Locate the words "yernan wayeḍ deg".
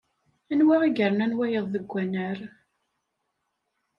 0.97-1.91